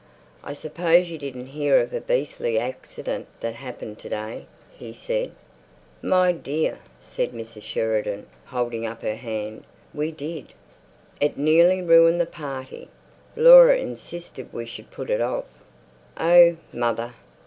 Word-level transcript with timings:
"I 0.43 0.53
suppose 0.53 1.11
you 1.11 1.19
didn't 1.19 1.45
hear 1.53 1.77
of 1.79 1.93
a 1.93 2.01
beastly 2.01 2.57
accident 2.57 3.27
that 3.41 3.53
happened 3.53 3.99
to 3.99 4.09
day?" 4.09 4.47
he 4.75 4.93
said. 4.93 5.31
"My 6.01 6.31
dear," 6.31 6.79
said 6.99 7.33
Mrs. 7.33 7.61
Sheridan, 7.61 8.25
holding 8.45 8.83
up 8.87 9.03
her 9.03 9.13
hand, 9.15 9.63
"we 9.93 10.09
did. 10.11 10.53
It 11.19 11.37
nearly 11.37 11.83
ruined 11.83 12.19
the 12.19 12.25
party. 12.25 12.87
Laura 13.35 13.77
insisted 13.77 14.51
we 14.51 14.65
should 14.65 14.89
put 14.89 15.11
it 15.11 15.21
off." 15.21 15.45
"Oh, 16.17 16.57
mother!" 16.73 17.13